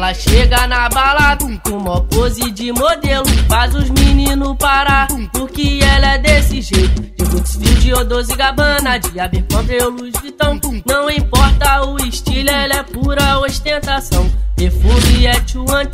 [0.00, 3.26] Ela chega na balada com uma pose de modelo.
[3.46, 7.02] Faz os meninos parar, porque ela é desse jeito.
[7.02, 10.58] De Brooksfield, de Odoze Gabbana, de Abercrombie ou Louis Vuitton.
[10.86, 14.26] Não importa o estilo, ela é pura ostentação.
[14.56, 15.84] Perfume é tchuan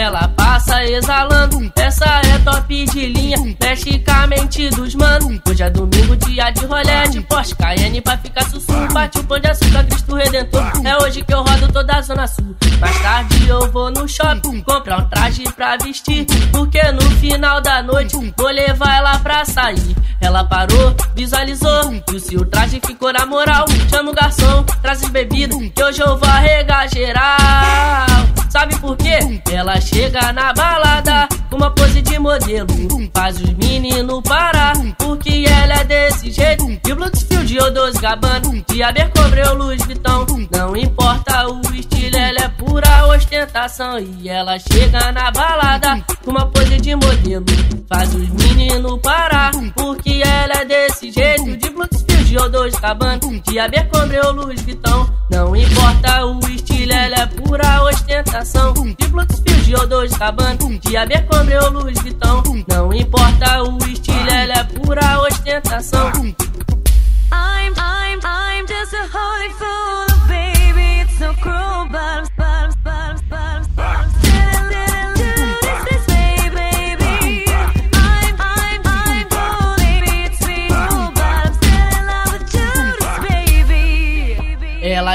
[0.00, 1.70] ela passa exalando.
[1.76, 5.40] Essa é top de linha, praticamente dos mano.
[5.48, 8.88] Hoje é domingo, dia de rolé, de Porsche Cayenne pra ficar sussurro.
[8.92, 10.62] Bate o pão de açúcar, Cristo Redentor.
[10.84, 12.56] É hoje que eu rodo toda a zona sul.
[12.80, 13.29] Mais tarde
[13.60, 16.26] eu vou no shopping comprar um traje pra vestir.
[16.50, 19.96] Porque no final da noite vou levar ela pra sair.
[20.20, 21.94] Ela parou, visualizou,
[22.30, 23.64] e o traje ficou na moral.
[23.90, 28.06] Chama o garçom, traz as bebidas, que hoje eu vou arregar geral.
[28.50, 29.18] Sabe por quê?
[29.50, 32.68] Ela chega na balada com uma pose de modelo.
[33.14, 36.66] Faz os meninos parar, porque ela é desse jeito.
[36.66, 40.26] De Bluetooth, ou dos Gabbana, de Abercrombie ou Louis Vuitton.
[40.50, 41.59] Não importa o
[43.40, 43.98] ostentação.
[43.98, 47.44] E ela chega na balada com uma pose de modelo.
[47.88, 51.56] Faz os meninos parar, porque ela é desse jeito.
[51.56, 55.08] De Bluetooth, ou dos Gabbana, de Abercrombie ou Louis Vuitton.
[55.30, 58.72] Não importa o estilo, ela é pura ostentação.
[58.74, 62.42] De Bluetooth, ou dos Gabbana, de Abercrombie ou Louis Vuitton.
[62.68, 64.79] Não importa o estilo, ela é pura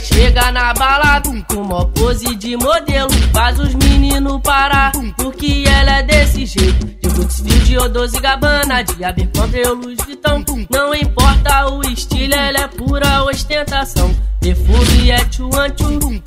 [0.00, 3.10] chega na balada com uma pose de modelo.
[3.32, 6.86] Faz os meninos parar, porque ela é desse jeito.
[6.86, 10.44] De Brooksfield ou Doze Gabbana, de Abercrombie ou Louis Vuitton.
[10.70, 14.14] Não importa o estilo, ela é pura ostentação.
[14.40, 15.68] Perfume é tchuan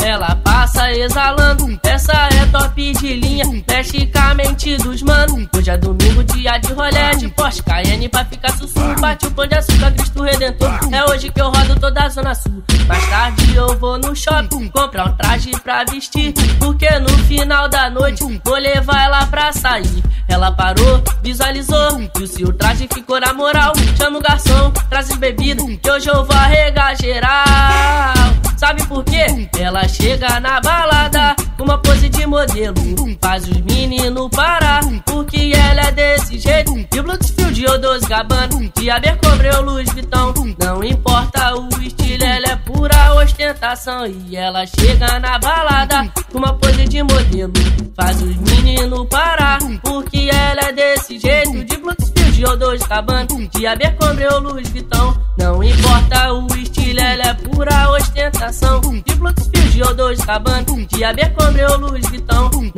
[0.05, 0.35] ela
[0.83, 1.79] passa exalando.
[1.83, 5.47] Essa é top de linha, praticamente dos mano.
[5.55, 8.99] Hoje é domingo, dia de rolé, de Porsche Cayenne pra ficar sussurro.
[8.99, 10.71] Bate o pão de açúcar, Cristo Redentor.
[10.91, 12.63] É hoje que eu rodo toda a zona sul.
[12.87, 16.33] Mais tarde eu vou no shopping comprar um traje pra vestir.
[16.59, 20.03] Porque no final da noite vou levar ela pra sair.
[20.27, 22.01] Ela parou, visualizou,
[22.39, 23.73] e o traje ficou na moral.
[23.97, 27.42] Chama o garçom, traz as bebidas, que hoje eu vou arregar geral.
[29.57, 32.75] Ela chega na balada com uma pose de modelo.
[33.21, 36.73] Faz os meninos parar, porque ela é desse jeito.
[36.91, 40.33] De Bluetooth, ou dos Gabbana, de Abercrombie ou Louis Vuitton.
[40.59, 44.05] Não importa o estilo, ela é pura ostentação.
[44.05, 47.53] E ela chega na balada com uma pose de modelo.
[47.95, 51.63] Faz os meninos parar, porque ela é desse jeito.
[51.63, 55.15] De Bluetooth, ou dos Gabbana, de Abercrombie ou Louis Vuitton.
[55.37, 57.72] Não importa o estilo, ela é pura
[58.43, 58.81] ostentação.
[58.81, 62.72] De Bluetooth, ou dos Gabbana, de Abercrombie ou Louis Vuitton.